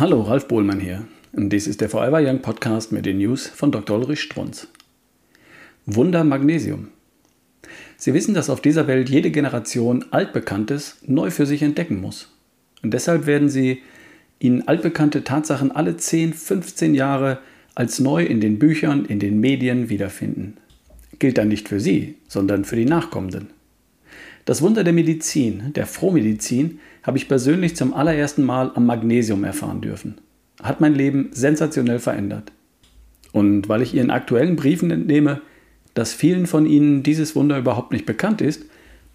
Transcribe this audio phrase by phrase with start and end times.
[0.00, 1.06] Hallo, Ralf Bohlmann hier.
[1.34, 3.98] Dies ist der Forever Young Podcast mit den News von Dr.
[3.98, 4.68] Ulrich Strunz.
[5.84, 6.88] Wunder Magnesium.
[7.98, 12.34] Sie wissen, dass auf dieser Welt jede Generation Altbekanntes neu für sich entdecken muss.
[12.82, 13.82] Und deshalb werden Sie
[14.38, 17.40] Ihnen altbekannte Tatsachen alle 10, 15 Jahre
[17.74, 20.56] als neu in den Büchern, in den Medien wiederfinden.
[21.18, 23.50] Gilt dann nicht für Sie, sondern für die Nachkommenden.
[24.46, 29.80] Das Wunder der Medizin, der Frohmedizin, habe ich persönlich zum allerersten Mal am Magnesium erfahren
[29.80, 30.18] dürfen.
[30.62, 32.52] Hat mein Leben sensationell verändert.
[33.32, 35.40] Und weil ich Ihren aktuellen Briefen entnehme,
[35.94, 38.64] dass vielen von Ihnen dieses Wunder überhaupt nicht bekannt ist,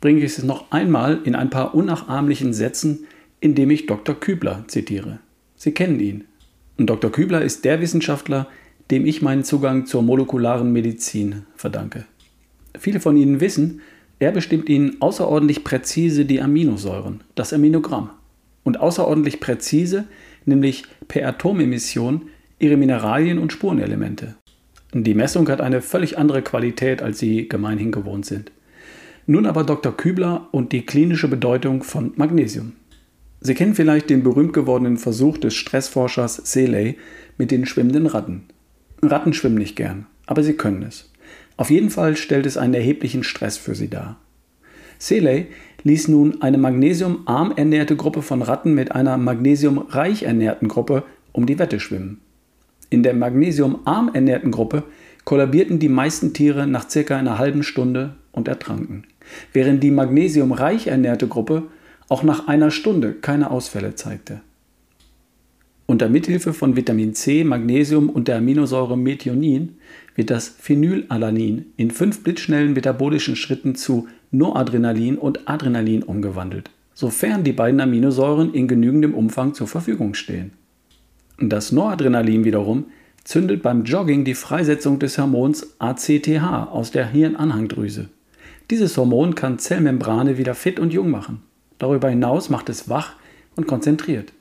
[0.02, 3.06] bringe ich es noch einmal in ein paar unnachahmlichen Sätzen,
[3.40, 4.20] indem ich Dr.
[4.20, 5.20] Kübler zitiere.
[5.56, 6.26] Sie kennen ihn.
[6.78, 7.12] Und Dr.
[7.12, 8.48] Kübler ist der Wissenschaftler,
[8.92, 12.06] dem ich meinen Zugang zur molekularen Medizin verdanke.
[12.78, 13.82] Viele von Ihnen wissen,
[14.26, 18.10] er bestimmt Ihnen außerordentlich präzise die Aminosäuren, das Aminogramm.
[18.64, 20.06] Und außerordentlich präzise,
[20.46, 24.36] nämlich per Atomemission, ihre Mineralien und Spurenelemente.
[24.94, 28.52] Die Messung hat eine völlig andere Qualität, als Sie gemeinhin gewohnt sind.
[29.28, 29.96] Nun aber Dr.
[29.96, 32.74] Kübler und die klinische Bedeutung von Magnesium.
[33.42, 36.98] Sie kennen vielleicht den berühmt gewordenen Versuch des Stressforschers Seeley
[37.38, 38.46] mit den schwimmenden Ratten.
[39.04, 41.12] Ratten schwimmen nicht gern, aber sie können es.
[41.58, 44.18] Auf jeden Fall stellt es einen erheblichen Stress für sie dar.
[44.98, 45.48] Seeley
[45.84, 51.60] ließ nun eine magnesiumarm ernährte Gruppe von Ratten mit einer magnesiumreich ernährten Gruppe um die
[51.60, 52.22] Wette schwimmen.
[52.90, 54.84] In der magnesiumarm ernährten Gruppe
[55.26, 59.06] kollabierten die meisten Tiere nach circa einer halben Stunde und ertranken,
[59.54, 61.64] während die magnesiumreich ernährte Gruppe
[62.10, 64.42] auch nach einer Stunde keine Ausfälle zeigte.
[65.88, 69.78] Unter Mithilfe von Vitamin C, Magnesium und der Aminosäure Methionin
[70.16, 77.52] wird das Phenylalanin in fünf blitzschnellen metabolischen Schritten zu Noradrenalin und Adrenalin umgewandelt, sofern die
[77.52, 80.54] beiden Aminosäuren in genügendem Umfang zur Verfügung stehen.
[81.38, 82.86] Das Noradrenalin wiederum
[83.24, 88.10] zündet beim Jogging die Freisetzung des Hormons ACTH aus der Hirnanhangdrüse.
[88.72, 91.44] Dieses Hormon kann Zellmembrane wieder fit und jung machen.
[91.78, 93.14] Darüber hinaus macht es wach
[93.56, 94.34] und konzentriert.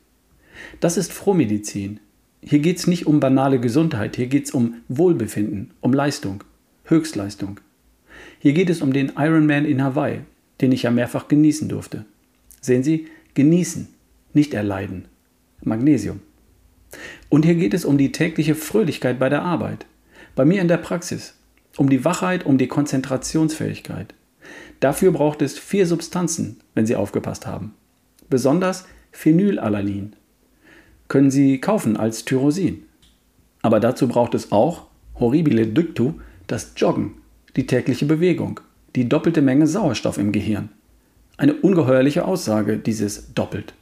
[0.81, 2.01] Das ist Frohmedizin.
[2.43, 6.45] Hier geht es nicht um banale Gesundheit, hier geht es um Wohlbefinden, um Leistung,
[6.85, 7.61] Höchstleistung.
[8.39, 10.21] Hier geht es um den Ironman in Hawaii,
[10.61, 12.05] den ich ja mehrfach genießen durfte.
[12.61, 13.89] Sehen Sie, genießen,
[14.35, 15.07] nicht erleiden.
[15.63, 16.21] Magnesium.
[17.29, 19.87] Und hier geht es um die tägliche Fröhlichkeit bei der Arbeit,
[20.35, 21.35] bei mir in der Praxis,
[21.77, 24.15] um die Wachheit, um die Konzentrationsfähigkeit.
[24.81, 27.75] Dafür braucht es vier Substanzen, wenn Sie aufgepasst haben.
[28.29, 30.15] Besonders Phenylalanin,
[31.09, 32.85] können Sie kaufen als Tyrosin.
[33.63, 34.87] Aber dazu braucht es auch,
[35.19, 36.15] horribile dictu,
[36.47, 37.13] das Joggen,
[37.57, 38.61] die tägliche Bewegung,
[38.97, 40.69] die doppelte Menge Sauerstoff im Gehirn.
[41.37, 43.75] Eine ungeheuerliche Aussage, dieses doppelt.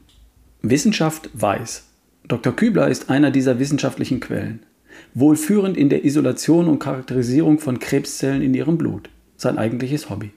[0.63, 1.85] Wissenschaft weiß.
[2.29, 2.55] Dr.
[2.55, 4.61] Kübler ist einer dieser wissenschaftlichen Quellen.
[5.15, 9.11] Wohlführend in der Isolation und Charakterisierung von Krebszellen in ihrem Blut.
[9.37, 10.31] Sein eigentliches Hobby.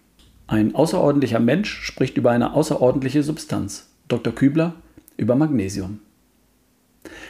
[0.47, 3.87] Ein außerordentlicher Mensch spricht über eine außerordentliche Substanz.
[4.07, 4.33] Dr.
[4.33, 4.73] Kübler
[5.17, 5.99] über Magnesium.